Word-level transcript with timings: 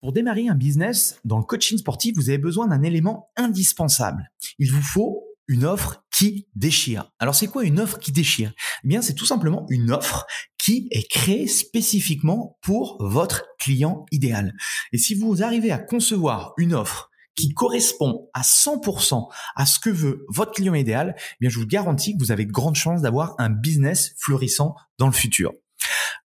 Pour 0.00 0.14
démarrer 0.14 0.48
un 0.48 0.54
business 0.54 1.20
dans 1.26 1.36
le 1.36 1.44
coaching 1.44 1.76
sportif, 1.76 2.14
vous 2.16 2.30
avez 2.30 2.38
besoin 2.38 2.66
d'un 2.66 2.82
élément 2.82 3.30
indispensable. 3.36 4.30
Il 4.58 4.72
vous 4.72 4.80
faut 4.80 5.26
une 5.46 5.66
offre 5.66 6.02
qui 6.10 6.48
déchire. 6.54 7.12
Alors 7.18 7.34
c'est 7.34 7.48
quoi 7.48 7.64
une 7.64 7.78
offre 7.78 7.98
qui 7.98 8.10
déchire? 8.10 8.54
Eh 8.82 8.88
bien 8.88 9.02
c'est 9.02 9.14
tout 9.14 9.26
simplement 9.26 9.66
une 9.68 9.90
offre 9.90 10.26
qui 10.56 10.88
est 10.90 11.06
créée 11.06 11.46
spécifiquement 11.46 12.56
pour 12.62 12.96
votre 13.00 13.44
client 13.58 14.06
idéal. 14.10 14.54
Et 14.92 14.98
si 14.98 15.14
vous 15.14 15.42
arrivez 15.42 15.70
à 15.70 15.78
concevoir 15.78 16.54
une 16.56 16.72
offre 16.72 17.10
qui 17.34 17.52
correspond 17.52 18.30
à 18.32 18.40
100% 18.40 19.28
à 19.54 19.66
ce 19.66 19.78
que 19.80 19.90
veut 19.90 20.24
votre 20.28 20.52
client 20.52 20.74
idéal, 20.74 21.14
eh 21.18 21.36
bien 21.40 21.50
je 21.50 21.58
vous 21.58 21.66
garantis 21.66 22.16
que 22.16 22.24
vous 22.24 22.32
avez 22.32 22.46
de 22.46 22.52
grandes 22.52 22.76
chances 22.76 23.02
d'avoir 23.02 23.34
un 23.38 23.50
business 23.50 24.14
florissant 24.16 24.76
dans 24.96 25.06
le 25.06 25.12
futur. 25.12 25.52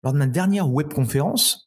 Lors 0.02 0.13
de 0.13 0.19
ma 0.19 0.28
dernière 0.28 0.69
webconférence, 0.69 1.65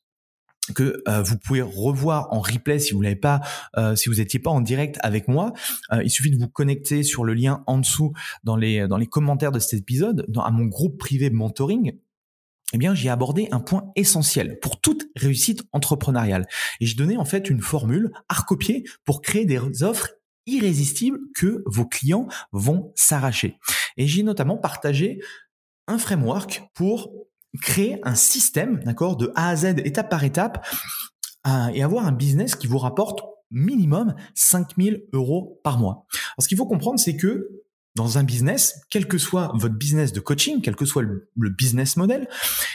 que 0.72 1.02
euh, 1.08 1.22
vous 1.22 1.38
pouvez 1.38 1.62
revoir 1.62 2.32
en 2.32 2.40
replay 2.40 2.78
si 2.78 2.92
vous 2.92 3.00
l'avez 3.00 3.16
pas, 3.16 3.40
euh, 3.76 3.96
si 3.96 4.08
vous 4.08 4.16
n'étiez 4.16 4.40
pas 4.40 4.50
en 4.50 4.60
direct 4.60 4.98
avec 5.02 5.28
moi. 5.28 5.52
Euh, 5.92 6.02
il 6.02 6.10
suffit 6.10 6.30
de 6.30 6.38
vous 6.38 6.48
connecter 6.48 7.02
sur 7.02 7.24
le 7.24 7.34
lien 7.34 7.62
en 7.66 7.78
dessous 7.78 8.12
dans 8.44 8.56
les 8.56 8.88
dans 8.88 8.96
les 8.96 9.06
commentaires 9.06 9.52
de 9.52 9.58
cet 9.58 9.80
épisode, 9.80 10.24
dans, 10.28 10.42
à 10.42 10.50
mon 10.50 10.66
groupe 10.66 10.98
privé 10.98 11.30
mentoring. 11.30 11.92
Eh 12.74 12.78
bien, 12.78 12.94
j'ai 12.94 13.08
abordé 13.08 13.48
un 13.50 13.60
point 13.60 13.92
essentiel 13.96 14.58
pour 14.60 14.80
toute 14.80 15.06
réussite 15.16 15.62
entrepreneuriale. 15.72 16.46
Et 16.80 16.86
j'ai 16.86 16.96
donné 16.96 17.16
en 17.16 17.24
fait 17.24 17.48
une 17.48 17.62
formule 17.62 18.12
à 18.28 18.34
recopier 18.34 18.84
pour 19.04 19.22
créer 19.22 19.46
des 19.46 19.82
offres 19.82 20.10
irrésistibles 20.46 21.18
que 21.34 21.62
vos 21.66 21.86
clients 21.86 22.28
vont 22.52 22.92
s'arracher. 22.94 23.58
Et 23.96 24.06
j'ai 24.06 24.22
notamment 24.22 24.58
partagé 24.58 25.20
un 25.86 25.98
framework 25.98 26.62
pour 26.74 27.10
créer 27.62 27.98
un 28.03 28.14
système, 28.14 28.81
d'accord, 28.84 29.16
de 29.16 29.32
A 29.34 29.48
à 29.48 29.56
Z, 29.56 29.64
étape 29.84 30.10
par 30.10 30.25
étape, 30.25 30.66
et 31.72 31.82
avoir 31.82 32.06
un 32.06 32.12
business 32.12 32.56
qui 32.56 32.66
vous 32.66 32.78
rapporte 32.78 33.20
minimum 33.50 34.14
5000 34.34 35.06
euros 35.12 35.60
par 35.64 35.78
mois. 35.78 36.04
Alors, 36.12 36.42
ce 36.42 36.48
qu'il 36.48 36.58
faut 36.58 36.66
comprendre, 36.66 36.98
c'est 36.98 37.16
que 37.16 37.48
dans 37.94 38.19
un 38.19 38.22
business, 38.22 38.81
quel 38.91 39.08
que 39.08 39.19
soit 39.19 39.50
votre 39.54 39.75
business 39.75 40.12
de 40.12 40.20
coaching, 40.20 40.60
quel 40.60 40.76
que 40.76 40.84
soit 40.84 41.03
le, 41.03 41.50
business 41.50 41.97
model, 41.97 42.28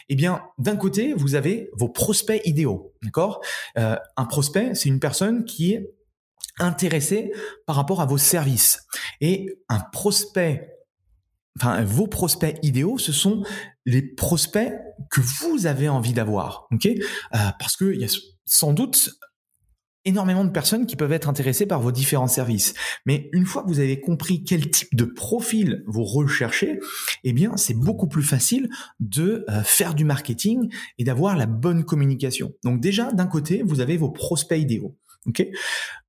eh 0.10 0.16
bien, 0.16 0.42
d'un 0.58 0.76
côté, 0.76 1.14
vous 1.14 1.36
avez 1.36 1.70
vos 1.74 1.88
prospects 1.88 2.42
idéaux, 2.46 2.94
d'accord? 3.04 3.42
Euh, 3.78 3.96
Un 4.18 4.26
prospect, 4.26 4.76
c'est 4.76 4.90
une 4.90 5.00
personne 5.00 5.46
qui 5.46 5.74
est 5.74 5.94
intéressée 6.60 7.32
par 7.66 7.76
rapport 7.76 8.02
à 8.02 8.06
vos 8.06 8.18
services. 8.18 8.86
Et 9.22 9.60
un 9.70 9.80
prospect 9.80 10.70
enfin 11.60 11.84
vos 11.84 12.08
prospects 12.08 12.58
idéaux, 12.64 12.98
ce 12.98 13.12
sont 13.12 13.44
les 13.86 14.02
prospects 14.02 14.72
que 15.10 15.22
vous 15.22 15.66
avez 15.66 15.90
envie 15.90 16.14
d'avoir, 16.14 16.68
ok? 16.72 16.86
Euh, 16.86 16.98
Parce 17.32 17.76
qu'il 17.76 18.00
y 18.00 18.06
a 18.06 18.18
sans 18.46 18.74
doute 18.74 19.10
énormément 20.06 20.44
de 20.44 20.50
personnes 20.50 20.86
qui 20.86 20.96
peuvent 20.96 21.14
être 21.14 21.30
intéressées 21.30 21.66
par 21.66 21.82
vos 21.82 21.92
différents 21.92 22.28
services. 22.28 22.74
Mais 23.06 23.30
une 23.32 23.46
fois 23.46 23.64
que 23.64 23.70
vous 23.70 23.80
avez 23.80 24.00
compris 24.02 24.44
quel 24.44 24.70
type 24.70 24.94
de 24.96 25.06
profil 25.06 25.84
vous 25.88 26.04
recherchez, 26.04 26.80
eh 27.24 27.34
bien, 27.34 27.56
c'est 27.58 27.74
beaucoup 27.74 28.08
plus 28.08 28.24
facile 28.24 28.70
de 29.00 29.46
euh, 29.50 29.64
faire 29.64 29.94
du 29.94 30.04
marketing 30.04 30.70
et 30.98 31.04
d'avoir 31.04 31.38
la 31.38 31.46
bonne 31.46 31.86
communication. 31.86 32.54
Donc 32.64 32.82
déjà, 32.82 33.12
d'un 33.12 33.28
côté, 33.28 33.64
vous 33.64 33.80
avez 33.80 33.98
vos 33.98 34.12
prospects 34.12 34.60
idéaux. 34.60 34.98
Ok? 35.26 35.46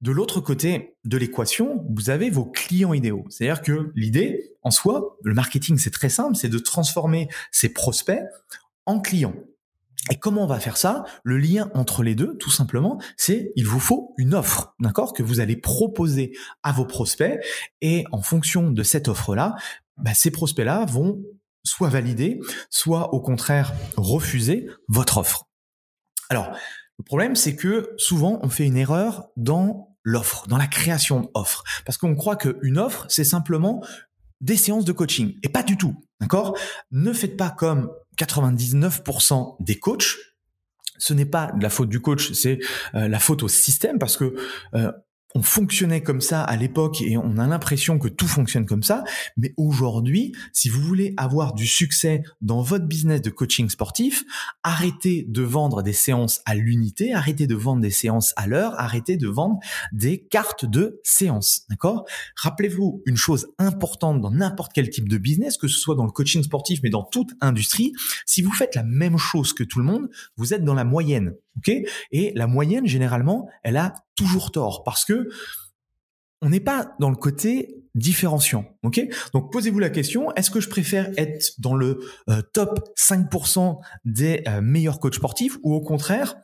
De 0.01 0.11
l'autre 0.11 0.41
côté 0.41 0.97
de 1.05 1.17
l'équation, 1.17 1.87
vous 1.95 2.11
avez 2.11 2.31
vos 2.31 2.45
clients 2.45 2.93
idéaux. 2.93 3.25
C'est-à-dire 3.31 3.63
que 3.63 3.93
l'idée, 3.95 4.53
en 4.63 4.71
soi, 4.71 5.17
le 5.23 5.35
marketing, 5.35 5.79
c'est 5.79 5.91
très 5.91 6.09
simple, 6.09 6.37
c'est 6.37 6.49
de 6.49 6.59
transformer 6.59 7.29
ses 7.51 7.69
prospects 7.69 8.23
en 8.87 9.01
clients. 9.01 9.35
Et 10.11 10.17
comment 10.17 10.45
on 10.45 10.47
va 10.47 10.61
faire 10.61 10.77
ça? 10.77 11.05
Le 11.23 11.39
lien 11.39 11.71
entre 11.75 12.03
les 12.03 12.15
deux, 12.15 12.37
tout 12.37 12.51
simplement, 12.51 13.01
c'est 13.17 13.53
il 13.57 13.67
vous 13.67 13.81
faut 13.81 14.15
une 14.19 14.35
offre, 14.35 14.75
d'accord, 14.79 15.15
que 15.15 15.23
vous 15.23 15.41
allez 15.41 15.57
proposer 15.57 16.37
à 16.63 16.73
vos 16.73 16.85
prospects. 16.85 17.41
Et 17.81 18.05
en 18.13 18.21
fonction 18.21 18.71
de 18.71 18.83
cette 18.83 19.09
offre-là, 19.09 19.55
bah, 19.97 20.13
ces 20.13 20.31
prospects-là 20.31 20.85
vont 20.85 21.23
soit 21.63 21.89
valider, 21.89 22.41
soit 22.69 23.15
au 23.15 23.21
contraire 23.21 23.73
refuser 23.97 24.69
votre 24.89 25.17
offre. 25.17 25.49
Alors, 26.29 26.55
le 26.99 27.05
problème, 27.05 27.35
c'est 27.35 27.57
que 27.57 27.91
souvent, 27.97 28.39
on 28.43 28.49
fait 28.49 28.67
une 28.67 28.77
erreur 28.77 29.29
dans 29.37 29.97
l'offre, 30.05 30.47
dans 30.49 30.59
la 30.59 30.67
création 30.67 31.31
d'offres. 31.35 31.65
Parce 31.85 31.99
qu'on 31.99 32.15
croit 32.15 32.37
qu'une 32.37 32.79
offre, 32.79 33.07
c'est 33.09 33.25
simplement 33.25 33.85
des 34.41 34.57
séances 34.57 34.85
de 34.85 34.93
coaching. 34.93 35.35
Et 35.43 35.49
pas 35.49 35.63
du 35.63 35.77
tout. 35.77 35.95
D'accord? 36.21 36.57
Ne 36.91 37.13
faites 37.13 37.37
pas 37.37 37.51
comme 37.51 37.91
99% 38.19 39.57
des 39.61 39.79
coachs. 39.79 40.17
Ce 40.99 41.13
n'est 41.13 41.27
pas 41.27 41.51
de 41.53 41.63
la 41.63 41.71
faute 41.71 41.89
du 41.89 42.01
coach, 42.01 42.33
c'est 42.33 42.61
euh, 42.95 43.09
la 43.09 43.19
faute 43.19 43.43
au 43.43 43.49
système 43.49 43.99
parce 43.99 44.17
que 44.17 44.37
euh, 44.75 44.93
on 45.35 45.43
fonctionnait 45.43 46.03
comme 46.03 46.21
ça 46.21 46.43
à 46.43 46.57
l'époque 46.57 47.03
et 47.03 47.17
on 47.17 47.39
a 47.39 47.47
l'impression 47.47 47.99
que 47.99 48.07
tout 48.07 48.29
fonctionne 48.29 48.67
comme 48.67 48.85
ça. 48.85 49.03
Mais 49.37 49.53
aujourd'hui, 49.57 50.33
si 50.53 50.69
vous 50.69 50.81
voulez 50.81 51.13
avoir 51.17 51.55
du 51.55 51.67
succès 51.67 52.23
dans 52.41 52.63
votre 52.63 52.87
business 52.87 53.21
de 53.21 53.31
coaching 53.31 53.69
sportif, 53.69 54.25
arrêtez 54.63 55.27
de 55.29 55.43
vendre 55.43 55.83
des 55.83 55.93
séances 55.93 56.41
à 56.47 56.55
l'unité, 56.55 57.13
arrêtez 57.13 57.49
de 57.49 57.55
vendre 57.57 57.83
des 57.83 57.91
séances 57.91 58.33
à 58.37 58.47
l'heure, 58.47 58.75
arrêtez 58.79 59.17
de 59.17 59.27
vendre 59.27 59.59
des 59.93 60.19
cartes 60.19 60.67
de 60.67 61.01
séance. 61.03 61.67
D'accord? 61.69 62.05
Rappelez-vous 62.37 63.03
une 63.05 63.17
chose 63.17 63.49
importante 63.59 64.21
dans 64.21 64.31
n'importe 64.31 64.73
quel 64.73 64.89
type 64.89 65.09
de 65.09 65.19
business, 65.19 65.59
que 65.59 65.67
ce 65.67 65.79
soit 65.79 65.97
dans 65.97 66.07
le 66.07 66.13
coaching 66.13 66.45
sportif, 66.45 66.81
mais 66.85 66.91
dans 66.91 67.03
toute 67.03 67.33
industrie. 67.41 67.93
Si 68.25 68.41
vous 68.41 68.53
faites 68.53 68.77
la 68.77 68.85
même 68.85 69.19
chose 69.19 69.53
que 69.53 69.65
tout 69.65 69.81
le 69.81 69.85
monde, 69.85 70.09
vous 70.37 70.55
êtes 70.55 70.65
dans 70.65 70.75
la 70.75 70.85
moyenne. 70.85 71.35
OK? 71.59 71.73
Et 72.13 72.33
la 72.35 72.47
moyenne, 72.47 72.87
généralement, 72.87 73.49
elle 73.63 73.77
a 73.77 73.95
toujours 74.17 74.53
tort 74.53 74.85
parce 74.85 75.05
que 75.05 75.29
on 76.43 76.51
n'est 76.51 76.61
pas 76.61 76.95
dans 77.01 77.09
le 77.09 77.17
côté 77.17 77.85
différenciant. 77.95 78.67
Ok? 78.83 79.01
Donc 79.33 79.53
posez-vous 79.53 79.79
la 79.79 79.91
question 79.91 80.35
est-ce 80.35 80.51
que 80.51 80.61
je 80.61 80.69
préfère 80.69 81.11
être 81.17 81.53
dans 81.59 81.75
le 81.75 82.01
euh, 82.29 82.43
top 82.53 82.91
5% 82.99 83.79
des 84.05 84.43
euh, 84.47 84.61
meilleurs 84.61 85.01
coachs 85.01 85.15
sportifs 85.15 85.59
ou 85.63 85.75
au 85.75 85.81
contraire 85.81 86.37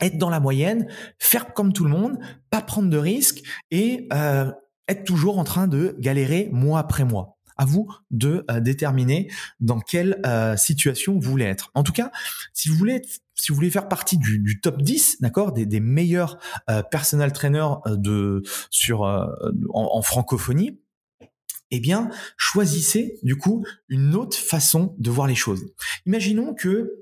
être 0.00 0.16
dans 0.16 0.30
la 0.30 0.40
moyenne, 0.40 0.88
faire 1.18 1.52
comme 1.52 1.72
tout 1.72 1.84
le 1.84 1.90
monde, 1.90 2.18
pas 2.48 2.62
prendre 2.62 2.88
de 2.88 2.96
risques 2.96 3.42
et 3.70 4.08
euh, 4.14 4.50
être 4.88 5.04
toujours 5.04 5.38
en 5.38 5.44
train 5.44 5.68
de 5.68 5.94
galérer 5.98 6.48
mois 6.52 6.78
après 6.78 7.04
mois? 7.04 7.38
À 7.60 7.66
vous 7.66 7.86
de 8.10 8.44
euh, 8.50 8.58
déterminer 8.58 9.30
dans 9.60 9.80
quelle 9.80 10.20
euh, 10.24 10.56
situation 10.56 11.12
vous 11.12 11.30
voulez 11.30 11.44
être. 11.44 11.70
En 11.74 11.82
tout 11.82 11.92
cas, 11.92 12.10
si 12.54 12.70
vous 12.70 12.74
voulez 12.74 13.02
si 13.34 13.52
vous 13.52 13.54
voulez 13.54 13.70
faire 13.70 13.88
partie 13.88 14.18
du, 14.18 14.60
top 14.60 14.82
10, 14.82 15.22
d'accord, 15.22 15.52
des, 15.52 15.80
meilleurs 15.80 16.38
euh, 16.68 16.82
personal 16.82 17.32
trainers 17.32 17.76
de 17.86 18.42
sur 18.68 19.00
en, 19.00 20.02
francophonie, 20.02 20.78
eh 21.70 21.80
bien, 21.80 22.10
choisissez 22.36 23.18
du 23.22 23.36
coup 23.36 23.64
une 23.88 24.14
autre 24.14 24.36
façon 24.36 24.94
de 24.98 25.10
voir 25.10 25.26
les 25.26 25.34
choses. 25.34 25.64
Imaginons 26.04 26.52
que 26.52 26.92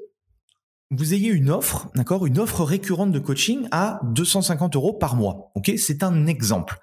vous 0.92 1.12
ayez 1.12 1.30
une 1.30 1.50
offre, 1.50 1.90
d'accord, 1.96 2.24
une 2.24 2.38
offre 2.38 2.62
récurrente 2.62 3.10
de 3.10 3.18
coaching 3.18 3.66
à 3.72 3.98
250 4.04 4.76
euros 4.76 4.92
par 4.92 5.16
mois. 5.16 5.50
Ok, 5.56 5.72
c'est 5.76 6.04
un 6.04 6.28
exemple. 6.28 6.78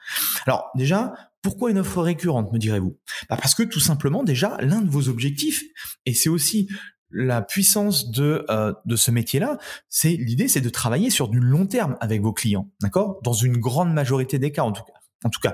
Alors 0.45 0.69
déjà, 0.75 1.13
pourquoi 1.45 1.69
une 1.69 1.77
offre 1.77 2.01
récurrente, 2.01 2.51
me 2.51 2.57
direz-vous? 2.57 2.97
Bah 3.29 3.37
Parce 3.39 3.53
que 3.53 3.61
tout 3.61 3.79
simplement, 3.79 4.23
déjà, 4.23 4.57
l'un 4.61 4.81
de 4.81 4.89
vos 4.89 5.09
objectifs, 5.09 5.61
et 6.07 6.15
c'est 6.15 6.27
aussi 6.27 6.67
la 7.11 7.43
puissance 7.43 8.09
de 8.09 8.43
euh, 8.49 8.73
de 8.85 8.95
ce 8.95 9.11
métier-là, 9.11 9.59
c'est 9.87 10.15
l'idée, 10.15 10.47
c'est 10.47 10.59
de 10.59 10.69
travailler 10.69 11.11
sur 11.11 11.27
du 11.27 11.39
long 11.39 11.67
terme 11.67 11.97
avec 12.01 12.23
vos 12.23 12.33
clients, 12.33 12.71
d'accord? 12.81 13.19
Dans 13.21 13.33
une 13.33 13.57
grande 13.57 13.93
majorité 13.93 14.39
des 14.39 14.51
cas, 14.51 14.63
en 14.63 14.71
tout 14.71 14.81
cas. 14.81 14.93
En 15.23 15.29
tout 15.29 15.39
cas, 15.39 15.53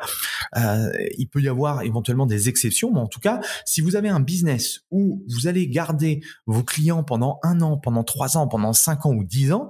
euh, 0.55 0.91
il 1.17 1.27
peut 1.27 1.41
y 1.41 1.49
avoir 1.49 1.81
éventuellement 1.81 2.25
des 2.25 2.47
exceptions, 2.47 2.91
mais 2.93 2.99
en 2.99 3.07
tout 3.07 3.19
cas, 3.19 3.41
si 3.65 3.81
vous 3.81 3.97
avez 3.97 4.09
un 4.09 4.21
business 4.21 4.81
où 4.91 5.25
vous 5.29 5.47
allez 5.47 5.67
garder 5.67 6.21
vos 6.45 6.63
clients 6.63 7.03
pendant 7.03 7.37
un 7.43 7.59
an, 7.59 7.77
pendant 7.77 8.05
trois 8.05 8.37
ans, 8.37 8.47
pendant 8.47 8.71
cinq 8.71 9.05
ans 9.05 9.11
ou 9.11 9.25
dix 9.25 9.51
ans, 9.51 9.69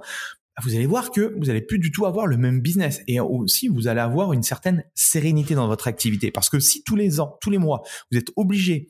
vous 0.60 0.74
allez 0.74 0.86
voir 0.86 1.10
que 1.10 1.34
vous 1.38 1.50
allez 1.50 1.62
plus 1.62 1.78
du 1.78 1.90
tout 1.90 2.04
avoir 2.04 2.26
le 2.26 2.36
même 2.36 2.60
business 2.60 3.00
et 3.06 3.20
aussi 3.20 3.68
vous 3.68 3.88
allez 3.88 4.00
avoir 4.00 4.32
une 4.32 4.42
certaine 4.42 4.84
sérénité 4.94 5.54
dans 5.54 5.66
votre 5.66 5.88
activité 5.88 6.30
parce 6.30 6.50
que 6.50 6.60
si 6.60 6.82
tous 6.82 6.96
les 6.96 7.20
ans, 7.20 7.38
tous 7.40 7.50
les 7.50 7.58
mois, 7.58 7.82
vous 8.10 8.18
êtes 8.18 8.30
obligé 8.36 8.88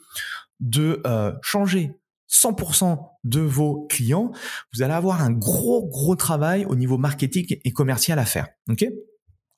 de 0.60 1.00
euh, 1.06 1.32
changer 1.42 1.92
100% 2.30 2.98
de 3.24 3.40
vos 3.40 3.86
clients, 3.88 4.32
vous 4.72 4.82
allez 4.82 4.94
avoir 4.94 5.22
un 5.22 5.30
gros 5.30 5.86
gros 5.86 6.16
travail 6.16 6.64
au 6.64 6.74
niveau 6.74 6.98
marketing 6.98 7.58
et 7.64 7.72
commercial 7.72 8.18
à 8.18 8.24
faire. 8.24 8.48
Ok? 8.68 8.84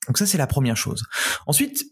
Donc 0.07 0.17
ça 0.17 0.25
c'est 0.25 0.37
la 0.37 0.47
première 0.47 0.77
chose. 0.77 1.03
Ensuite, 1.47 1.85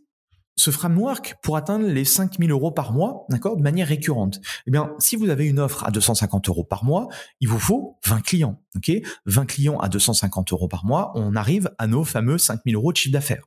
ce 0.55 0.71
framework 0.71 1.35
pour 1.41 1.57
atteindre 1.57 1.87
les 1.87 2.05
5000 2.05 2.51
euros 2.51 2.71
par 2.71 2.93
mois, 2.93 3.25
d'accord, 3.29 3.57
de 3.57 3.61
manière 3.61 3.87
récurrente. 3.87 4.39
Eh 4.67 4.71
bien, 4.71 4.93
si 4.99 5.15
vous 5.15 5.29
avez 5.29 5.45
une 5.45 5.59
offre 5.59 5.83
à 5.83 5.91
250 5.91 6.49
euros 6.49 6.63
par 6.63 6.83
mois, 6.83 7.07
il 7.39 7.47
vous 7.47 7.59
faut 7.59 7.97
20 8.05 8.21
clients, 8.21 8.61
ok? 8.75 8.91
20 9.25 9.45
clients 9.45 9.79
à 9.79 9.89
250 9.89 10.53
euros 10.53 10.67
par 10.67 10.85
mois, 10.85 11.11
on 11.15 11.35
arrive 11.35 11.71
à 11.77 11.87
nos 11.87 12.03
fameux 12.03 12.37
5000 12.37 12.75
euros 12.75 12.91
de 12.91 12.97
chiffre 12.97 13.13
d'affaires. 13.13 13.45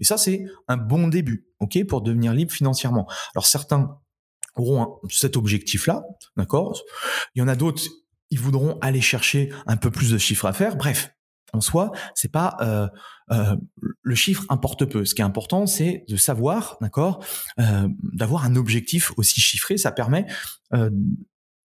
Et 0.00 0.04
ça, 0.04 0.16
c'est 0.16 0.44
un 0.68 0.76
bon 0.76 1.08
début, 1.08 1.48
ok, 1.60 1.84
pour 1.86 2.02
devenir 2.02 2.32
libre 2.32 2.52
financièrement. 2.52 3.08
Alors 3.34 3.46
certains 3.46 3.98
auront 4.56 5.00
cet 5.10 5.36
objectif-là, 5.36 6.04
d'accord? 6.36 6.80
Il 7.34 7.40
y 7.40 7.42
en 7.42 7.48
a 7.48 7.56
d'autres, 7.56 7.82
ils 8.30 8.38
voudront 8.38 8.78
aller 8.80 9.00
chercher 9.00 9.52
un 9.66 9.76
peu 9.76 9.90
plus 9.90 10.12
de 10.12 10.18
chiffre 10.18 10.46
d'affaires. 10.46 10.76
Bref, 10.76 11.10
en 11.54 11.60
soi, 11.60 11.92
c'est 12.14 12.30
pas 12.30 12.56
euh, 12.60 12.88
euh, 13.32 13.56
le 14.02 14.14
chiffre 14.14 14.44
importe 14.48 14.84
peu. 14.84 15.04
Ce 15.04 15.14
qui 15.14 15.22
est 15.22 15.24
important, 15.24 15.66
c'est 15.66 16.04
de 16.08 16.16
savoir, 16.16 16.76
d'accord, 16.80 17.24
euh, 17.60 17.88
d'avoir 18.12 18.44
un 18.44 18.56
objectif 18.56 19.12
aussi 19.16 19.40
chiffré. 19.40 19.76
Ça 19.76 19.92
permet 19.92 20.26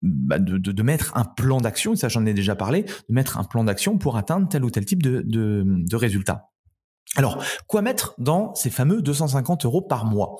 bah, 0.03 0.39
de, 0.39 0.57
de, 0.57 0.83
mettre 0.83 1.15
un 1.17 1.25
plan 1.25 1.59
d'action. 1.59 1.95
Ça, 1.95 2.09
j'en 2.09 2.25
ai 2.25 2.33
déjà 2.33 2.55
parlé, 2.55 2.83
de 2.83 3.13
mettre 3.13 3.37
un 3.37 3.43
plan 3.43 3.63
d'action 3.63 3.97
pour 3.97 4.17
atteindre 4.17 4.47
tel 4.47 4.63
ou 4.63 4.69
tel 4.69 4.85
type 4.85 5.01
de, 5.01 5.21
de, 5.25 5.63
de 5.65 5.95
résultat. 5.95 6.49
Alors, 7.15 7.43
quoi 7.67 7.81
mettre 7.81 8.13
dans 8.17 8.53
ces 8.53 8.69
fameux 8.69 9.01
250 9.01 9.65
euros 9.65 9.81
par 9.81 10.05
mois? 10.05 10.35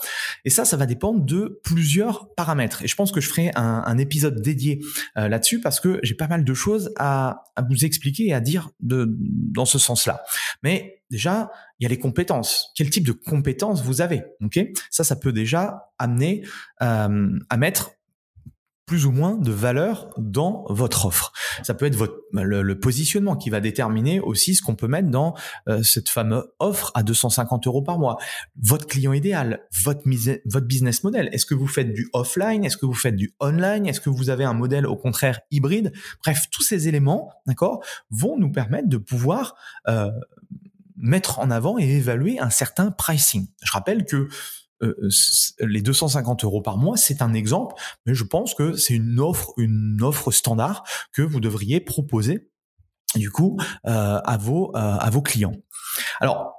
Et 0.45 0.49
ça, 0.49 0.65
ça 0.65 0.77
va 0.77 0.85
dépendre 0.85 1.23
de 1.23 1.59
plusieurs 1.63 2.33
paramètres. 2.35 2.83
Et 2.83 2.87
je 2.87 2.95
pense 2.95 3.11
que 3.11 3.21
je 3.21 3.29
ferai 3.29 3.51
un, 3.55 3.97
épisode 3.97 4.41
dédié 4.41 4.81
euh, 5.17 5.27
là-dessus 5.27 5.59
parce 5.59 5.79
que 5.79 5.99
j'ai 6.03 6.13
pas 6.13 6.27
mal 6.27 6.43
de 6.43 6.53
choses 6.53 6.93
à, 6.97 7.43
vous 7.69 7.85
expliquer 7.85 8.27
et 8.27 8.33
à 8.33 8.41
dire 8.41 8.69
dans 8.79 9.65
ce 9.65 9.79
sens-là. 9.79 10.23
Mais 10.61 11.01
déjà, 11.09 11.49
il 11.79 11.83
y 11.83 11.85
a 11.87 11.89
les 11.89 11.97
compétences. 11.97 12.71
Quel 12.75 12.89
type 12.89 13.07
de 13.07 13.11
compétences 13.11 13.81
vous 13.81 14.01
avez? 14.01 14.23
Ok? 14.43 14.59
Ça, 14.91 15.03
ça 15.03 15.15
peut 15.15 15.33
déjà 15.33 15.91
amener 15.97 16.43
euh, 16.83 17.39
à 17.49 17.57
mettre 17.57 17.91
plus 18.87 19.05
ou 19.05 19.11
moins 19.11 19.35
de 19.35 19.51
valeur 19.51 20.09
dans 20.17 20.65
votre 20.69 21.05
offre. 21.05 21.33
Ça 21.61 21.73
peut 21.73 21.85
être 21.85 21.95
votre 21.95 22.15
le, 22.31 22.79
positionnement 22.79 23.35
qui 23.35 23.49
va 23.49 23.59
déterminer 23.59 24.21
aussi 24.21 24.55
ce 24.55 24.61
qu'on 24.61 24.75
peut 24.75 24.87
mettre 24.87 25.09
dans 25.09 25.35
euh, 25.67 25.83
cette 25.83 26.07
fameuse 26.07 26.45
offre 26.59 26.91
à 26.95 27.03
250 27.03 27.67
euros 27.67 27.81
par 27.81 27.99
mois. 27.99 28.17
Votre 28.63 28.87
client 28.87 29.11
idéal, 29.11 29.67
votre 29.83 30.01
votre 30.45 30.65
business 30.65 31.03
model. 31.03 31.29
Est-ce 31.33 31.45
que 31.45 31.53
vous 31.53 31.67
faites 31.67 31.91
du 31.91 32.09
offline? 32.13 32.63
Est-ce 32.63 32.77
que 32.77 32.85
vous 32.85 32.93
faites 32.93 33.17
du 33.17 33.35
online? 33.41 33.85
Est-ce 33.85 33.99
que 33.99 34.09
vous 34.09 34.29
avez 34.29 34.45
un 34.45 34.53
modèle 34.53 34.87
au 34.87 34.95
contraire 34.95 35.41
hybride? 35.51 35.91
Bref, 36.23 36.45
tous 36.49 36.63
ces 36.63 36.87
éléments, 36.87 37.29
d'accord, 37.45 37.83
vont 38.09 38.37
nous 38.37 38.51
permettre 38.51 38.87
de 38.87 38.97
pouvoir 38.97 39.55
euh, 39.89 40.11
mettre 40.95 41.39
en 41.39 41.51
avant 41.51 41.77
et 41.77 41.83
évaluer 41.83 42.39
un 42.39 42.49
certain 42.49 42.91
pricing. 42.91 43.47
Je 43.63 43.71
rappelle 43.73 44.05
que 44.05 44.29
euh, 44.83 44.95
euh, 45.01 45.65
les 45.65 45.81
250 45.81 46.43
euros 46.43 46.61
par 46.61 46.77
mois, 46.77 46.97
c'est 46.97 47.21
un 47.21 47.33
exemple, 47.33 47.75
mais 48.05 48.13
je 48.13 48.23
pense 48.23 48.53
que 48.53 48.75
c'est 48.75 48.93
une 48.93 49.19
offre, 49.19 49.53
une 49.57 49.99
offre 50.01 50.31
standard 50.31 50.83
que 51.13 51.21
vous 51.21 51.39
devriez 51.39 51.79
proposer 51.79 52.49
du 53.15 53.31
coup 53.31 53.57
euh, 53.87 54.19
à 54.23 54.37
vos 54.37 54.71
à 54.75 55.09
vos 55.09 55.21
clients. 55.21 55.55
Alors 56.19 56.53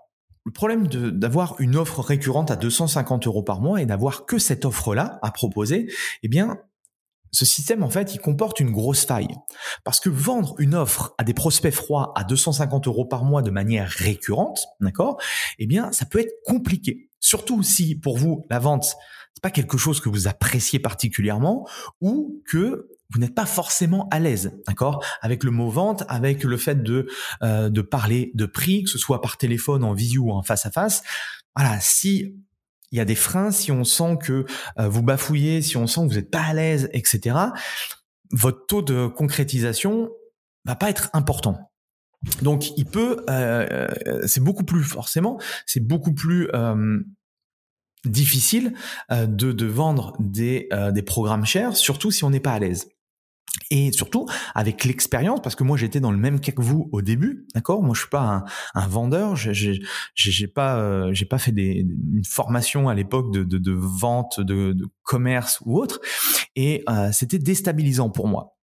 le 0.45 0.53
problème 0.53 0.87
d'avoir 0.89 1.57
une 1.61 1.77
offre 1.77 2.01
récurrente 2.01 2.51
à 2.51 2.57
250 2.57 3.27
euros 3.27 3.43
par 3.43 3.61
mois 3.61 3.83
et 3.83 3.87
d'avoir 3.87 4.25
que 4.25 4.39
cette 4.39 4.65
offre-là 4.65 5.19
à 5.21 5.31
proposer, 5.31 5.93
eh 6.23 6.29
bien, 6.29 6.59
ce 7.33 7.45
système, 7.45 7.83
en 7.83 7.91
fait, 7.91 8.15
il 8.15 8.19
comporte 8.21 8.61
une 8.61 8.71
grosse 8.71 9.05
faille. 9.05 9.35
Parce 9.85 10.01
que 10.01 10.09
vendre 10.09 10.55
une 10.59 10.75
offre 10.75 11.15
à 11.19 11.25
des 11.25 11.35
prospects 11.35 11.75
froids 11.75 12.13
à 12.17 12.25
250 12.25 12.87
euros 12.87 13.05
par 13.05 13.25
mois 13.25 13.43
de 13.43 13.51
manière 13.51 13.89
récurrente, 13.89 14.67
d'accord, 14.81 15.21
eh 15.59 15.67
bien, 15.67 15.93
ça 15.93 16.07
peut 16.07 16.21
être 16.21 16.33
compliqué. 16.47 17.08
Surtout 17.21 17.63
si, 17.63 17.95
pour 17.95 18.19
vous, 18.19 18.47
la 18.51 18.59
vente, 18.59 18.97
c'est 19.35 19.43
pas 19.43 19.51
quelque 19.51 19.79
chose 19.79 20.01
que 20.01 20.09
vous 20.09 20.27
appréciez 20.27 20.79
particulièrement 20.79 21.69
ou 22.01 22.43
que 22.47 22.89
vous 23.11 23.21
n'êtes 23.21 23.35
pas 23.35 23.47
forcément 23.47 24.09
à 24.11 24.19
l'aise, 24.19 24.53
d'accord, 24.67 25.05
avec 25.23 25.45
le 25.45 25.51
mot 25.51 25.71
vente, 25.71 26.05
avec 26.09 26.45
le 26.45 26.57
fait 26.57 26.83
de 26.83 27.09
euh, 27.43 27.71
de 27.71 27.81
parler 27.81 28.33
de 28.35 28.47
prix, 28.47 28.85
que 28.85 28.91
ce 28.91 28.99
soit 28.99 29.21
par 29.21 29.39
téléphone, 29.39 29.85
en 29.85 29.95
visio 29.95 30.25
ou 30.25 30.33
en 30.33 30.43
face 30.43 30.67
à 30.67 30.71
face. 30.71 31.03
Voilà, 31.57 31.79
si 31.81 32.37
il 32.91 32.99
y 32.99 33.01
a 33.01 33.05
des 33.05 33.15
freins, 33.15 33.51
si 33.51 33.71
on 33.71 33.85
sent 33.85 34.19
que 34.23 34.45
euh, 34.79 34.89
vous 34.89 35.03
bafouillez, 35.03 35.63
si 35.63 35.77
on 35.77 35.87
sent 35.87 36.03
que 36.03 36.09
vous 36.09 36.15
n'êtes 36.15 36.31
pas 36.31 36.43
à 36.43 36.55
l'aise, 36.55 36.91
etc., 36.93 37.37
votre 38.33 38.67
taux 38.67 38.83
de 38.83 39.07
concrétisation 39.07 40.11
va 40.65 40.77
pas 40.77 40.91
être 40.91 41.11
important. 41.13 41.68
Donc, 42.43 42.77
il 42.77 42.85
peut, 42.85 43.25
euh, 43.31 43.89
euh, 44.07 44.27
c'est 44.27 44.43
beaucoup 44.43 44.65
plus 44.65 44.83
forcément, 44.83 45.39
c'est 45.67 45.81
beaucoup 45.81 46.13
plus 46.13 46.49
difficile 48.05 48.75
de, 49.11 49.53
de, 49.53 49.67
vendre 49.67 50.15
des, 50.21 50.69
des 50.93 51.03
programmes 51.03 51.45
chers, 51.45 51.77
surtout 51.77 52.11
si 52.11 52.25
on 52.25 52.31
n'est 52.31 52.41
pas 52.41 52.53
à 52.53 52.59
l'aise. 52.59 52.89
Et 53.71 53.93
surtout 53.93 54.27
avec 54.55 54.85
l'expérience, 54.85 55.41
parce 55.43 55.55
que 55.55 55.65
moi 55.65 55.77
j'étais 55.77 56.01
dans 56.01 56.11
le 56.11 56.19
même 56.19 56.41
cas 56.41 56.53
que 56.53 56.63
vous 56.63 56.89
au 56.93 57.03
début, 57.03 57.47
d'accord? 57.55 57.83
Moi 57.83 57.95
je 57.95 58.01
suis 58.01 58.09
pas 58.09 58.23
un, 58.23 58.45
un 58.75 58.87
vendeur, 58.87 59.37
j'ai 59.37 60.47
pas 60.47 60.79
euh, 60.79 61.13
j'ai 61.13 61.27
pas 61.27 61.39
fait 61.39 61.53
des, 61.53 61.87
une 62.15 62.25
formation 62.25 62.89
à 62.89 62.95
l'époque 62.95 63.33
de, 63.33 63.45
de, 63.45 63.59
de, 63.59 63.73
vente, 63.73 64.41
de, 64.41 64.73
de, 64.73 64.87
commerce 65.03 65.61
ou 65.65 65.79
autre, 65.79 66.01
et 66.57 66.83
euh, 66.89 67.11
c'était 67.13 67.39
déstabilisant 67.39 68.11
pour 68.11 68.29
moi. 68.29 68.58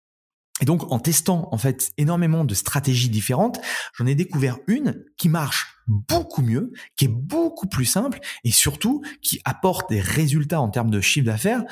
Et 0.63 0.65
donc 0.65 0.93
en 0.93 1.01
testant 1.01 1.49
en 1.51 1.59
fait 1.59 1.91
énormément 1.99 2.45
de 2.45 2.55
stratégies 2.55 3.11
différentes, 3.11 3.61
j'en 3.99 4.07
ai 4.07 4.15
découvert 4.15 4.59
une 4.69 5.05
qui 5.19 5.29
marche 5.29 5.77
beaucoup 5.89 6.41
mieux, 6.41 6.73
qui 6.97 7.07
est 7.07 7.13
beaucoup 7.13 7.67
plus 7.67 7.85
simple 7.85 8.21
et 8.45 8.53
surtout 8.53 9.03
qui 9.23 9.41
apporte 9.45 9.91
des 9.91 10.01
résultats 10.01 10.61
en 10.61 10.71
termes 10.71 10.91
de 10.91 11.01
chiffre 11.01 11.27
d'affaires, 11.27 11.65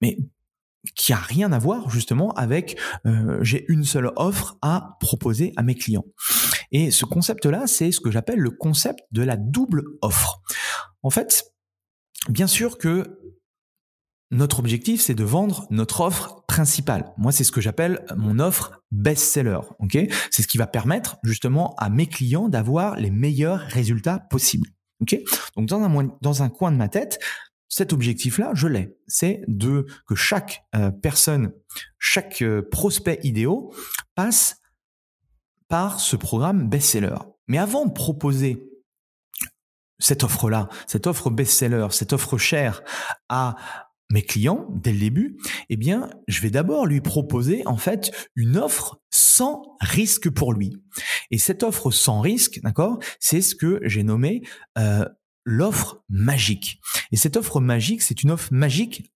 mais 0.00 0.18
qui 0.94 1.12
a 1.12 1.16
rien 1.16 1.52
à 1.52 1.58
voir 1.58 1.90
justement 1.90 2.32
avec 2.34 2.78
euh, 3.06 3.42
j'ai 3.42 3.64
une 3.68 3.82
seule 3.82 4.12
offre 4.14 4.56
à 4.62 4.96
proposer 5.00 5.52
à 5.56 5.64
mes 5.64 5.74
clients. 5.74 6.06
Et 6.70 6.92
ce 6.92 7.04
concept-là, 7.04 7.66
c'est 7.66 7.90
ce 7.90 8.00
que 8.00 8.12
j'appelle 8.12 8.38
le 8.38 8.50
concept 8.50 9.00
de 9.10 9.22
la 9.22 9.36
double 9.36 9.82
offre. 10.00 10.42
En 11.02 11.10
fait, 11.10 11.52
bien 12.28 12.46
sûr 12.46 12.78
que 12.78 13.18
notre 14.30 14.58
objectif, 14.58 15.00
c'est 15.00 15.14
de 15.14 15.24
vendre 15.24 15.66
notre 15.70 16.00
offre 16.02 16.44
principale. 16.46 17.12
Moi, 17.16 17.32
c'est 17.32 17.44
ce 17.44 17.52
que 17.52 17.60
j'appelle 17.60 18.04
mon 18.16 18.38
offre 18.38 18.82
best-seller. 18.90 19.60
Ok, 19.78 19.98
c'est 20.30 20.42
ce 20.42 20.48
qui 20.48 20.58
va 20.58 20.66
permettre 20.66 21.16
justement 21.22 21.74
à 21.76 21.88
mes 21.88 22.06
clients 22.06 22.48
d'avoir 22.48 22.96
les 22.96 23.10
meilleurs 23.10 23.60
résultats 23.60 24.18
possibles. 24.18 24.68
Ok, 25.00 25.18
donc 25.56 25.68
dans 25.68 26.42
un 26.42 26.48
coin 26.48 26.72
de 26.72 26.76
ma 26.76 26.88
tête, 26.88 27.18
cet 27.68 27.92
objectif-là, 27.92 28.52
je 28.54 28.66
l'ai. 28.66 28.96
C'est 29.06 29.42
de 29.46 29.86
que 30.06 30.14
chaque 30.14 30.64
euh, 30.74 30.90
personne, 30.90 31.52
chaque 31.98 32.42
euh, 32.42 32.66
prospect 32.70 33.20
idéal 33.22 33.58
passe 34.14 34.60
par 35.68 36.00
ce 36.00 36.16
programme 36.16 36.68
best-seller. 36.68 37.16
Mais 37.46 37.58
avant 37.58 37.86
de 37.86 37.92
proposer 37.92 38.64
cette 39.98 40.24
offre-là, 40.24 40.68
cette 40.86 41.06
offre 41.06 41.30
best-seller, 41.30 41.88
cette 41.90 42.12
offre 42.12 42.38
chère 42.38 42.82
à 43.28 43.56
mes 44.10 44.22
clients 44.22 44.66
dès 44.70 44.92
le 44.92 44.98
début, 44.98 45.36
eh 45.68 45.76
bien, 45.76 46.10
je 46.28 46.40
vais 46.40 46.50
d'abord 46.50 46.86
lui 46.86 47.00
proposer 47.00 47.62
en 47.66 47.76
fait 47.76 48.10
une 48.36 48.56
offre 48.56 49.00
sans 49.10 49.76
risque 49.80 50.30
pour 50.30 50.52
lui. 50.52 50.82
Et 51.30 51.38
cette 51.38 51.62
offre 51.62 51.90
sans 51.90 52.20
risque, 52.20 52.60
d'accord, 52.62 52.98
c'est 53.20 53.42
ce 53.42 53.54
que 53.54 53.80
j'ai 53.82 54.02
nommé 54.02 54.42
euh, 54.78 55.04
l'offre 55.44 56.02
magique. 56.08 56.80
Et 57.12 57.16
cette 57.16 57.36
offre 57.36 57.60
magique, 57.60 58.02
c'est 58.02 58.22
une 58.22 58.30
offre 58.30 58.52
magique 58.52 59.12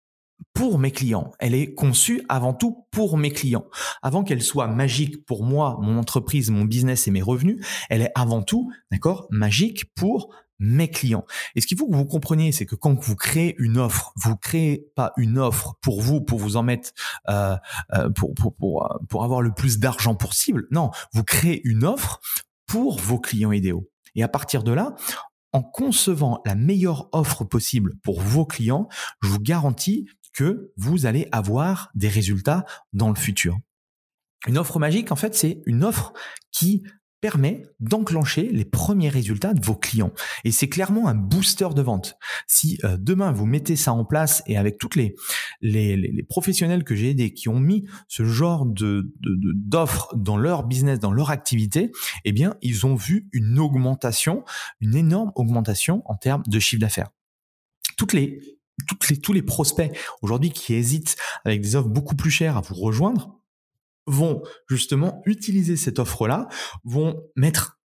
pour 0.54 0.78
mes 0.78 0.90
clients. 0.90 1.32
Elle 1.38 1.54
est 1.54 1.74
conçue 1.74 2.22
avant 2.28 2.52
tout 2.52 2.86
pour 2.90 3.16
mes 3.16 3.30
clients. 3.30 3.66
Avant 4.02 4.24
qu'elle 4.24 4.42
soit 4.42 4.66
magique 4.66 5.24
pour 5.24 5.44
moi, 5.44 5.78
mon 5.80 5.98
entreprise, 5.98 6.50
mon 6.50 6.64
business 6.64 7.08
et 7.08 7.10
mes 7.10 7.22
revenus, 7.22 7.64
elle 7.88 8.02
est 8.02 8.12
avant 8.14 8.42
tout, 8.42 8.70
d'accord, 8.90 9.26
magique 9.30 9.94
pour 9.94 10.34
mes 10.62 10.88
clients. 10.88 11.26
Et 11.54 11.60
ce 11.60 11.66
qu'il 11.66 11.76
faut 11.76 11.88
que 11.88 11.94
vous 11.94 12.06
compreniez, 12.06 12.52
c'est 12.52 12.66
que 12.66 12.76
quand 12.76 12.94
vous 12.94 13.16
créez 13.16 13.56
une 13.58 13.76
offre, 13.76 14.12
vous 14.16 14.36
créez 14.36 14.86
pas 14.94 15.12
une 15.16 15.38
offre 15.38 15.74
pour 15.82 16.00
vous, 16.00 16.20
pour 16.20 16.38
vous 16.38 16.56
en 16.56 16.62
mettre, 16.62 16.92
euh, 17.28 17.56
euh, 17.94 18.08
pour, 18.10 18.32
pour, 18.34 18.86
euh, 18.86 18.98
pour 19.08 19.24
avoir 19.24 19.42
le 19.42 19.52
plus 19.52 19.78
d'argent 19.78 20.14
possible. 20.14 20.66
Non, 20.70 20.90
vous 21.12 21.24
créez 21.24 21.60
une 21.64 21.84
offre 21.84 22.20
pour 22.66 22.98
vos 22.98 23.18
clients 23.18 23.52
idéaux. 23.52 23.90
Et 24.14 24.22
à 24.22 24.28
partir 24.28 24.62
de 24.62 24.72
là, 24.72 24.94
en 25.52 25.62
concevant 25.62 26.40
la 26.46 26.54
meilleure 26.54 27.08
offre 27.12 27.44
possible 27.44 27.94
pour 28.02 28.20
vos 28.20 28.46
clients, 28.46 28.88
je 29.20 29.28
vous 29.28 29.40
garantis 29.40 30.06
que 30.32 30.72
vous 30.76 31.06
allez 31.06 31.28
avoir 31.32 31.90
des 31.94 32.08
résultats 32.08 32.64
dans 32.92 33.08
le 33.08 33.16
futur. 33.16 33.58
Une 34.46 34.58
offre 34.58 34.78
magique, 34.78 35.12
en 35.12 35.16
fait, 35.16 35.34
c'est 35.34 35.62
une 35.66 35.84
offre 35.84 36.12
qui 36.50 36.84
permet 37.22 37.62
d'enclencher 37.78 38.50
les 38.50 38.64
premiers 38.64 39.08
résultats 39.08 39.54
de 39.54 39.64
vos 39.64 39.76
clients. 39.76 40.12
Et 40.44 40.50
c'est 40.50 40.68
clairement 40.68 41.06
un 41.06 41.14
booster 41.14 41.68
de 41.74 41.80
vente. 41.80 42.18
Si 42.48 42.78
euh, 42.84 42.96
demain 42.98 43.30
vous 43.30 43.46
mettez 43.46 43.76
ça 43.76 43.92
en 43.92 44.04
place 44.04 44.42
et 44.46 44.58
avec 44.58 44.76
toutes 44.76 44.96
les, 44.96 45.14
les, 45.62 46.22
professionnels 46.28 46.82
que 46.82 46.96
j'ai 46.96 47.10
aidés 47.10 47.32
qui 47.32 47.48
ont 47.48 47.60
mis 47.60 47.86
ce 48.08 48.24
genre 48.24 48.66
de, 48.66 49.14
d'offres 49.22 50.12
dans 50.16 50.36
leur 50.36 50.64
business, 50.64 50.98
dans 50.98 51.12
leur 51.12 51.30
activité, 51.30 51.92
eh 52.24 52.32
bien, 52.32 52.56
ils 52.60 52.86
ont 52.86 52.96
vu 52.96 53.28
une 53.32 53.60
augmentation, 53.60 54.44
une 54.80 54.96
énorme 54.96 55.30
augmentation 55.36 56.02
en 56.06 56.16
termes 56.16 56.42
de 56.48 56.58
chiffre 56.58 56.80
d'affaires. 56.80 57.10
Toutes 57.96 58.12
les 58.12 58.40
toutes 58.88 59.08
les, 59.10 59.20
tous 59.20 59.32
les 59.32 59.42
prospects 59.42 59.96
aujourd'hui 60.22 60.50
qui 60.50 60.74
hésitent 60.74 61.16
avec 61.44 61.60
des 61.60 61.76
offres 61.76 61.88
beaucoup 61.88 62.16
plus 62.16 62.30
chères 62.30 62.56
à 62.56 62.62
vous 62.62 62.74
rejoindre, 62.74 63.41
vont 64.06 64.42
justement 64.68 65.22
utiliser 65.26 65.76
cette 65.76 65.98
offre-là, 65.98 66.48
vont 66.84 67.22
mettre 67.36 67.78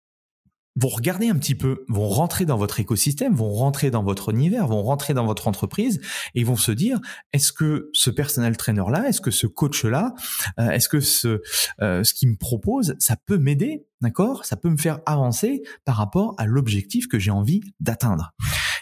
vont 0.77 0.89
regarder 0.89 1.29
un 1.29 1.37
petit 1.37 1.55
peu, 1.55 1.85
vont 1.89 2.09
rentrer 2.09 2.45
dans 2.45 2.59
votre 2.59 2.79
écosystème, 2.81 3.35
vont 3.35 3.53
rentrer 3.53 3.91
dans 3.91 4.03
votre 4.03 4.31
univers, 4.31 4.67
vont 4.67 4.83
rentrer 4.83 5.15
dans 5.15 5.25
votre 5.25 5.49
entreprise 5.49 6.01
et 6.35 6.45
vont 6.45 6.57
se 6.57 6.71
dire 6.71 7.01
est-ce 7.33 7.53
que 7.53 7.89
ce 7.93 8.11
personnel 8.11 8.57
trainer 8.57 8.85
là, 8.91 9.09
est-ce 9.09 9.21
que 9.21 9.31
ce 9.31 9.47
coach 9.47 9.85
là, 9.85 10.15
euh, 10.61 10.71
est-ce 10.71 10.89
que 10.89 11.01
ce 11.01 11.41
euh, 11.81 12.05
ce 12.05 12.15
qu'il 12.15 12.29
me 12.29 12.37
propose, 12.37 12.95
ça 12.99 13.17
peut 13.17 13.39
m'aider, 13.39 13.87
d'accord? 14.03 14.45
Ça 14.45 14.57
peut 14.57 14.69
me 14.69 14.77
faire 14.77 15.01
avancer 15.07 15.63
par 15.85 15.97
rapport 15.97 16.35
à 16.37 16.45
l'objectif 16.45 17.09
que 17.09 17.19
j'ai 17.19 17.31
envie 17.31 17.63
d'atteindre. 17.81 18.35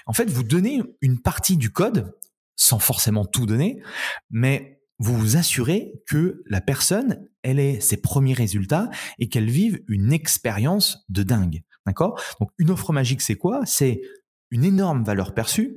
En 0.06 0.12
fait, 0.12 0.28
vous 0.28 0.42
donnez 0.42 0.82
une 1.00 1.20
partie 1.20 1.56
du 1.56 1.70
code 1.70 2.12
sans 2.56 2.78
forcément 2.78 3.24
tout 3.24 3.46
donner, 3.46 3.82
mais 4.30 4.80
vous 4.98 5.16
vous 5.16 5.36
assurez 5.36 5.92
que 6.06 6.42
la 6.46 6.60
personne, 6.60 7.26
elle 7.42 7.58
ait 7.58 7.80
ses 7.80 7.96
premiers 7.96 8.34
résultats 8.34 8.90
et 9.18 9.28
qu'elle 9.28 9.50
vive 9.50 9.80
une 9.88 10.12
expérience 10.12 11.04
de 11.08 11.22
dingue. 11.22 11.62
D'accord? 11.86 12.20
Donc 12.40 12.50
une 12.58 12.70
offre 12.70 12.92
magique, 12.92 13.20
c'est 13.20 13.36
quoi? 13.36 13.62
C'est 13.66 14.00
une 14.50 14.64
énorme 14.64 15.04
valeur 15.04 15.34
perçue. 15.34 15.76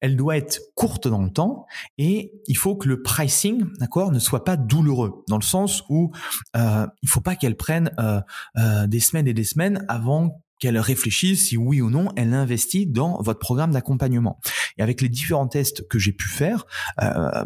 Elle 0.00 0.16
doit 0.16 0.36
être 0.36 0.60
courte 0.74 1.06
dans 1.06 1.22
le 1.22 1.30
temps 1.30 1.66
et 1.98 2.32
il 2.46 2.56
faut 2.56 2.74
que 2.74 2.88
le 2.88 3.02
pricing, 3.02 3.66
d'accord, 3.78 4.10
ne 4.10 4.18
soit 4.18 4.44
pas 4.44 4.56
douloureux 4.56 5.22
dans 5.28 5.36
le 5.36 5.42
sens 5.42 5.82
où 5.88 6.12
euh, 6.56 6.86
il 7.02 7.08
faut 7.08 7.20
pas 7.20 7.36
qu'elle 7.36 7.56
prenne 7.56 7.90
euh, 7.98 8.20
euh, 8.56 8.86
des 8.86 9.00
semaines 9.00 9.28
et 9.28 9.34
des 9.34 9.44
semaines 9.44 9.84
avant 9.88 10.42
qu'elle 10.58 10.78
réfléchisse 10.78 11.48
si 11.48 11.56
oui 11.56 11.82
ou 11.82 11.90
non 11.90 12.10
elle 12.16 12.32
investit 12.32 12.86
dans 12.86 13.20
votre 13.20 13.38
programme 13.38 13.72
d'accompagnement. 13.72 14.40
Et 14.78 14.82
avec 14.82 15.00
les 15.00 15.08
différents 15.08 15.48
tests 15.48 15.86
que 15.86 15.98
j'ai 15.98 16.12
pu 16.12 16.28
faire, 16.28 16.64
euh, 17.02 17.44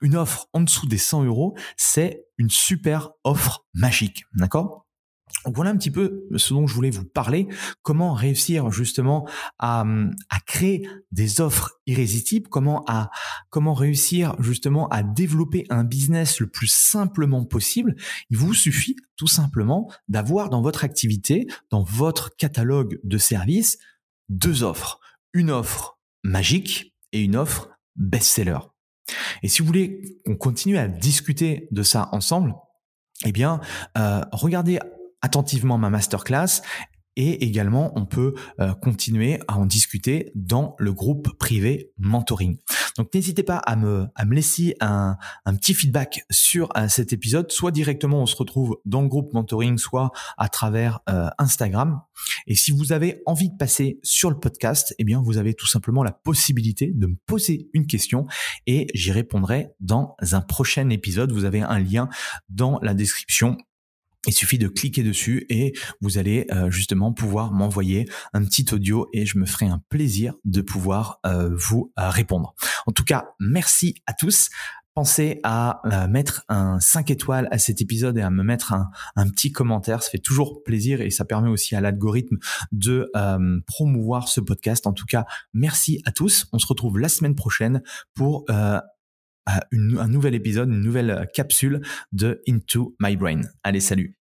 une 0.00 0.16
offre 0.16 0.48
en 0.52 0.60
dessous 0.60 0.86
des 0.86 0.98
100 0.98 1.24
euros, 1.24 1.56
c'est 1.76 2.24
une 2.38 2.50
super 2.50 3.10
offre 3.24 3.66
magique. 3.74 4.24
D'accord? 4.34 4.88
Donc 5.44 5.56
voilà 5.56 5.70
un 5.70 5.76
petit 5.76 5.90
peu 5.90 6.26
ce 6.36 6.54
dont 6.54 6.66
je 6.66 6.74
voulais 6.74 6.90
vous 6.90 7.04
parler, 7.04 7.48
comment 7.82 8.12
réussir 8.12 8.70
justement 8.70 9.28
à, 9.58 9.84
créer 10.46 10.88
des 11.12 11.40
offres 11.40 11.72
irrésistibles, 11.86 12.48
comment 12.48 12.84
à 12.88 13.10
comment 13.50 13.74
réussir 13.74 14.34
justement 14.40 14.88
à 14.88 15.02
développer 15.02 15.66
un 15.68 15.84
business 15.84 16.40
le 16.40 16.48
plus 16.48 16.72
simplement 16.72 17.44
possible. 17.44 17.94
Il 18.30 18.38
vous 18.38 18.54
suffit 18.54 18.96
tout 19.16 19.26
simplement 19.26 19.90
d'avoir 20.08 20.48
dans 20.48 20.62
votre 20.62 20.84
activité, 20.84 21.46
dans 21.70 21.82
votre 21.82 22.34
catalogue 22.36 22.98
de 23.04 23.18
services, 23.18 23.78
deux 24.28 24.62
offres, 24.62 25.00
une 25.34 25.50
offre 25.50 25.98
magique 26.24 26.94
et 27.12 27.22
une 27.22 27.36
offre 27.36 27.68
best-seller. 27.96 28.58
Et 29.42 29.48
si 29.48 29.62
vous 29.62 29.66
voulez 29.66 30.20
qu'on 30.24 30.36
continue 30.36 30.78
à 30.78 30.88
discuter 30.88 31.68
de 31.70 31.82
ça 31.82 32.08
ensemble, 32.12 32.54
eh 33.24 33.32
bien, 33.32 33.60
euh, 33.96 34.20
regardez 34.32 34.78
attentivement 35.20 35.78
ma 35.78 35.90
masterclass 35.90 36.62
et 37.18 37.44
également 37.44 37.92
on 37.96 38.06
peut 38.06 38.34
euh, 38.60 38.72
continuer 38.74 39.40
à 39.48 39.58
en 39.58 39.66
discuter 39.66 40.30
dans 40.34 40.76
le 40.78 40.92
groupe 40.92 41.36
privé 41.36 41.90
mentoring. 41.98 42.56
Donc 42.96 43.12
n'hésitez 43.12 43.42
pas 43.42 43.58
à 43.58 43.76
me, 43.76 44.06
laisser 44.30 44.76
un, 44.80 45.16
un 45.44 45.54
petit 45.56 45.74
feedback 45.74 46.24
sur 46.30 46.68
euh, 46.76 46.88
cet 46.88 47.12
épisode, 47.12 47.50
soit 47.50 47.72
directement 47.72 48.22
on 48.22 48.26
se 48.26 48.36
retrouve 48.36 48.78
dans 48.84 49.02
le 49.02 49.08
groupe 49.08 49.34
mentoring, 49.34 49.78
soit 49.78 50.12
à 50.38 50.48
travers 50.48 51.00
euh, 51.10 51.28
Instagram. 51.38 52.00
Et 52.46 52.54
si 52.54 52.70
vous 52.70 52.92
avez 52.92 53.20
envie 53.26 53.50
de 53.50 53.56
passer 53.56 53.98
sur 54.02 54.30
le 54.30 54.38
podcast, 54.38 54.94
eh 54.98 55.04
bien 55.04 55.20
vous 55.20 55.38
avez 55.38 55.54
tout 55.54 55.66
simplement 55.66 56.04
la 56.04 56.12
possibilité 56.12 56.92
de 56.94 57.08
me 57.08 57.16
poser 57.26 57.68
une 57.72 57.86
question 57.86 58.26
et 58.66 58.86
j'y 58.94 59.10
répondrai 59.10 59.70
dans 59.80 60.14
un 60.32 60.40
prochain 60.40 60.88
épisode. 60.90 61.32
Vous 61.32 61.44
avez 61.44 61.62
un 61.62 61.80
lien 61.80 62.08
dans 62.48 62.78
la 62.80 62.94
description 62.94 63.56
il 64.26 64.32
suffit 64.32 64.58
de 64.58 64.68
cliquer 64.68 65.02
dessus 65.02 65.46
et 65.48 65.72
vous 66.00 66.18
allez 66.18 66.46
euh, 66.50 66.70
justement 66.70 67.12
pouvoir 67.12 67.52
m'envoyer 67.52 68.08
un 68.32 68.44
petit 68.44 68.66
audio 68.72 69.08
et 69.12 69.26
je 69.26 69.38
me 69.38 69.46
ferai 69.46 69.66
un 69.66 69.80
plaisir 69.88 70.34
de 70.44 70.60
pouvoir 70.60 71.20
euh, 71.26 71.50
vous 71.54 71.92
euh, 71.98 72.10
répondre. 72.10 72.54
En 72.86 72.92
tout 72.92 73.04
cas, 73.04 73.30
merci 73.38 73.94
à 74.06 74.12
tous. 74.12 74.50
Pensez 74.94 75.38
à 75.44 75.80
mettre 76.10 76.42
un 76.48 76.80
5 76.80 77.12
étoiles 77.12 77.46
à 77.52 77.58
cet 77.58 77.80
épisode 77.80 78.18
et 78.18 78.20
à 78.20 78.30
me 78.30 78.42
mettre 78.42 78.72
un, 78.72 78.90
un, 79.14 79.28
petit 79.28 79.52
commentaire. 79.52 80.02
Ça 80.02 80.10
fait 80.10 80.18
toujours 80.18 80.64
plaisir 80.64 81.00
et 81.00 81.10
ça 81.10 81.24
permet 81.24 81.48
aussi 81.48 81.76
à 81.76 81.80
l'algorithme 81.80 82.38
de 82.72 83.08
promouvoir 83.64 84.26
ce 84.26 84.40
podcast. 84.40 84.88
En 84.88 84.92
tout 84.92 85.06
cas, 85.06 85.24
merci 85.54 86.02
à 86.04 86.10
tous. 86.10 86.48
On 86.52 86.58
se 86.58 86.66
retrouve 86.66 86.98
la 86.98 87.08
semaine 87.08 87.36
prochaine 87.36 87.80
pour 88.12 88.44
un 89.48 90.08
nouvel 90.08 90.34
épisode, 90.34 90.68
une 90.68 90.80
nouvelle 90.80 91.28
capsule 91.34 91.80
de 92.12 92.42
Into 92.48 92.94
My 93.00 93.16
Brain. 93.16 93.40
Allez, 93.62 93.80
salut 93.80 94.18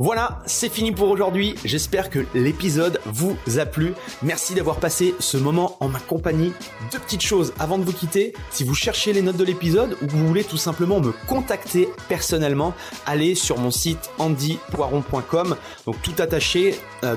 voilà, 0.00 0.38
c'est 0.46 0.72
fini 0.72 0.92
pour 0.92 1.08
aujourd'hui. 1.08 1.56
J'espère 1.64 2.08
que 2.08 2.20
l'épisode 2.32 3.00
vous 3.04 3.36
a 3.58 3.66
plu. 3.66 3.94
Merci 4.22 4.54
d'avoir 4.54 4.78
passé 4.78 5.16
ce 5.18 5.36
moment 5.36 5.76
en 5.80 5.88
ma 5.88 5.98
compagnie. 5.98 6.52
Deux 6.92 7.00
petites 7.00 7.24
choses 7.24 7.52
avant 7.58 7.78
de 7.78 7.82
vous 7.82 7.92
quitter. 7.92 8.32
Si 8.52 8.62
vous 8.62 8.76
cherchez 8.76 9.12
les 9.12 9.22
notes 9.22 9.38
de 9.38 9.42
l'épisode 9.42 9.96
ou 10.00 10.06
que 10.06 10.12
vous 10.12 10.28
voulez 10.28 10.44
tout 10.44 10.56
simplement 10.56 11.00
me 11.00 11.10
contacter 11.26 11.88
personnellement, 12.08 12.74
allez 13.06 13.34
sur 13.34 13.58
mon 13.58 13.72
site 13.72 14.10
andypoiron.com. 14.18 15.56
Donc 15.84 16.00
tout 16.02 16.14
attaché 16.18 16.76
euh, 17.02 17.16